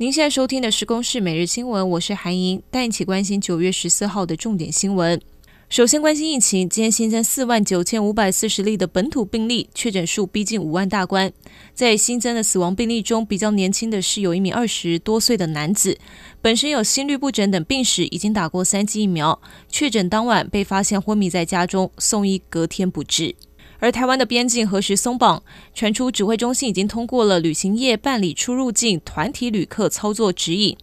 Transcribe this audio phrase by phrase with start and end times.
[0.00, 5.20] 您现在收听的是《公视每日新闻》，我是韩莹，带一起关心九月十四号的重点新闻。
[5.68, 11.30] 首先关心疫情，今天新增四万九千五百四十例的本土病例，确诊数逼近五万大关。
[11.74, 15.98] 在新增的死亡病例中，比较年轻的是有一名二十多岁的男子，
[16.40, 23.34] 本身有心律不整等病史，已经打过三剂疫苗，确诊当晚被发现昏迷在家中，送医隔天不治。
[23.80, 25.42] 而台湾的边境何时松绑？
[25.74, 30.76] 传出指挥中心已经通过了旅行业办理出入境团体旅客操作指引。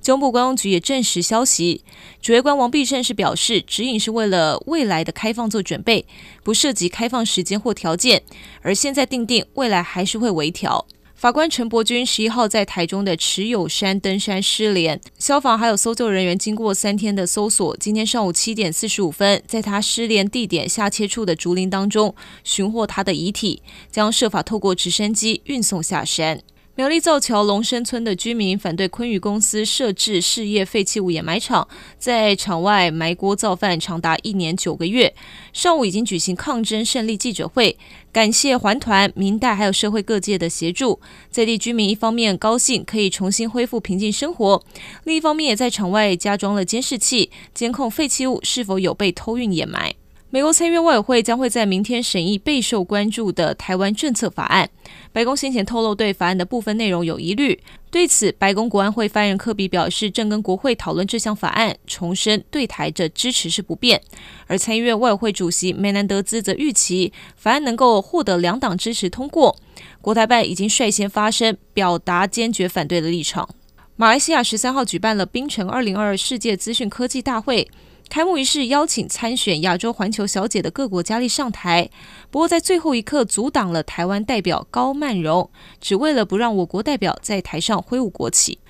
[0.00, 1.82] 中部观光局也证实消息，
[2.22, 6.06] 主计官王必胜是表示，指引是为了未来的开放做准备，
[6.42, 8.22] 不涉及开放时间或条件，
[8.62, 10.86] 而现在定定，未来还是会微调。
[11.24, 26.42] 法官陈伯钧十一号在台中的持有山登山失联，消防还有搜救人员经过三天的搜索，今天上午七点四十五分，在他失联地点下切处的竹林当中寻获他的遗体，将设法透过直升机运送下山。
[26.76, 35.14] 苗栗造桥龙山村的居民反对昆宇公司设置事业废弃物掩埋场，在场外埋锅造饭长达一年九个月。
[35.52, 37.78] 上午已经举行抗争胜利记者会，
[38.10, 40.98] 感谢环团、民代还有社会各界的协助。
[41.30, 44.60] 在地居民一方面高兴可以重新恢复平静生活，
[45.04, 49.94] 另一方面也在场外加装了监视器，监控废弃物是否有被偷运掩埋。
[50.34, 54.68] 美国参议院外委会将会在明天审议备受关注的台湾政策法案。
[55.12, 57.56] 白宫先前透露对法案的部分内容有疑虑，
[57.88, 64.02] 对此，白宫国安会发言人科比表示，正跟国会讨论这项法案，重申对台的支持是不变。
[64.48, 69.56] 而参议院外委会主席梅南德兹则预期法案能够获得两党支持通过。
[70.00, 73.48] 国台办已经率先发声，表达坚决反对的立场。
[73.94, 77.68] 马来西亚十三号举办了槟城二零二二世界资讯科技大会。
[78.14, 81.90] 开幕仪式邀请参选亚洲环球小姐的各国佳丽上台，
[82.30, 85.50] 不过在最后一刻阻挡了台湾代表高曼荣，
[85.80, 88.60] 只为了不让我国代表在台上挥舞国旗。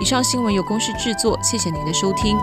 [0.00, 2.36] 以上新闻由公司制作，谢谢您的收听。